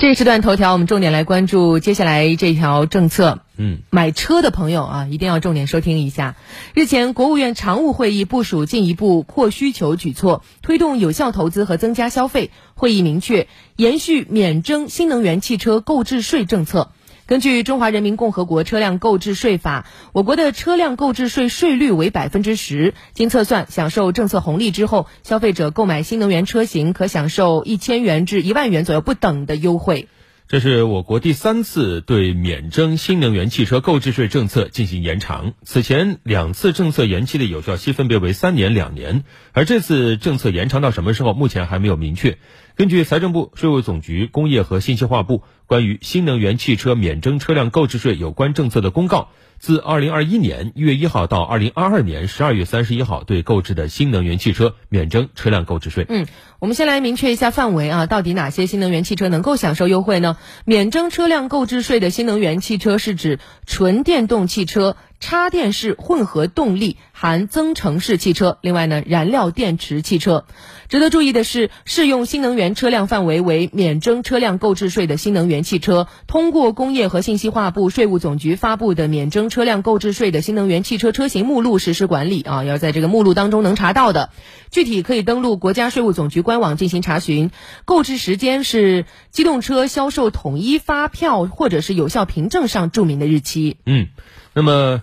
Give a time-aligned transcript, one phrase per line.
[0.00, 3.40] 这时段头条，我们重点来关注接下来这条政策。
[3.58, 6.36] 嗯，买车的朋友啊，一定要重点收听一下。
[6.72, 12.50] 日前，国务院常务会议部署进一步扩需求举措，推动有效投资和增加消费。
[12.72, 16.92] 会议明确，延续免征新能源汽车购置税政策。
[17.30, 22.92] 根据《中华人民共和国车辆购置税法》，我国的车辆购置税税率为百分之十。
[23.14, 30.08] 经测算，享受政策红利之后，消费者购买新能源车型可享受一千元至一万元左右不等的优惠。
[30.48, 35.52] 这是我国第三次对免征新能源汽车购置税政策进行延长。
[35.62, 39.22] 此前两次政策延期的有效期分别为三年、两年，
[39.52, 42.38] 而这次政策延长到什么时候，目前还没有明确。
[42.74, 49.28] 根据财政部、税务总局、工业和信息化部关于新能源汽车免征车辆购置税有关政策的公告。
[49.60, 56.06] 自二零二一年一月一号到二零二二年十二月三十一号，对购置的新能源汽车免征车辆购置税。
[56.08, 56.26] 嗯，
[56.58, 60.38] 我们先来明确一下范围啊，到底哪些新能源汽车能够享受优惠呢？
[60.64, 64.96] 免征车辆购置税的新能源汽车是指纯电动汽车。
[65.20, 70.46] 插电式混合动力含增程式汽车，另外呢，燃料电池汽车。
[70.88, 84.30] 值得注意的是，适用新能源车辆范围为免征车辆购置税的新能源汽车，通过工业和信息化部、税务总局发布的免征车辆购置税的新能源汽车车型目录实施管理啊，要在这个目录当中能查到的。
[84.70, 87.50] 具体可以登录国家税务总局官网进行查询。
[87.84, 93.76] 购置时间是机动车销售统一发票或者是有效凭证上注明的日期。
[93.84, 94.08] 嗯，
[94.54, 95.02] 那么。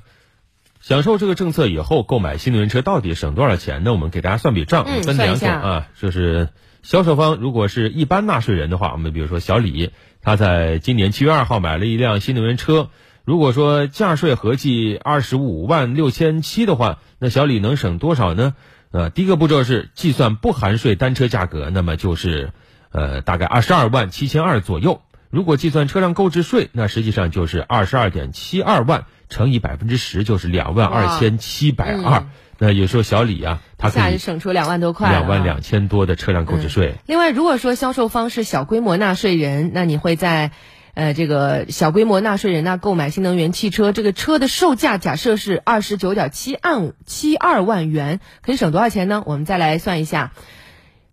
[0.87, 3.91] 享受这个政策以后，购买新能源车到底省多少钱呢？
[3.91, 6.47] 我们给大家算笔账，分两种啊，就是
[6.81, 12.89] 销售方如果是一般纳税人的话，我们比如说小李，他在今年七月二号买了一辆新能源车，
[13.25, 18.55] 如果说价税合计二十五万六千七的话，那小李能省多少呢？
[18.91, 22.51] 呃，第一个步骤是计算不含税单车价格，那么就是
[22.93, 25.01] 呃大概二十二万七千二左右。
[25.29, 32.25] 如果计算车辆购置税，那实际上就是二十二点七二万乘以百分之十，就是两万二千七百二。
[32.59, 36.95] 那有时候小李啊，他可以省出两万多块，两万两千多的车辆购置税。
[37.05, 40.51] 另外，如果说销售方是小规模纳税人，那你会在
[40.95, 49.21] 呃这个小规模纳税人那购买新能源汽车，这个车的售价假设是二十九点七二七二万元，可以省多少钱呢？
[49.25, 50.31] 我们再来算一下。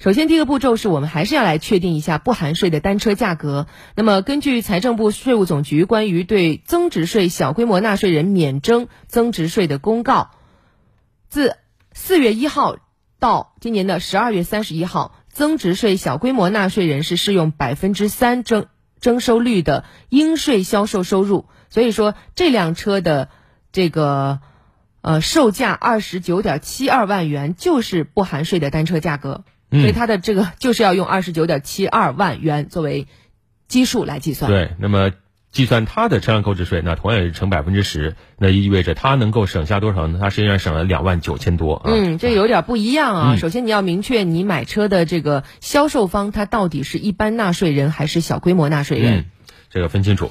[0.01, 3.69] 首先，第一个步骤是我们还是要来确定一下不含税的单车价格。
[3.95, 10.31] 那么，根据财政部、税务总局关于对增值税小规模纳税人免征增值税的公告，
[11.29, 11.57] 自
[11.93, 12.77] 四月一号
[13.19, 18.67] 到今年的十二月三十一号，增值税小规模纳税人是适用百分之三征
[19.01, 21.47] 征收率的应税销售收入。
[21.71, 23.31] 所以说，这辆车的
[23.73, 24.41] 这个
[25.01, 29.45] 呃售价二十九点七二万元就是不含税的单车价格。
[29.81, 33.07] 所以它的这个就是要用二十九点七二万元作为
[33.69, 34.51] 基数来计算。
[34.51, 35.11] 对，那么
[35.51, 40.19] 计算它的车辆购置税，那同样也是乘百分之十，那意味着它能够省下多少呢？
[40.21, 41.81] 它实际上省了两万九千多。
[41.85, 43.37] 嗯，这有点不一样啊。
[43.37, 49.27] 首先你要明确你买车的这个销售方，他到底是一般纳税人还是小规模纳税人？
[49.71, 50.31] 这个分清楚。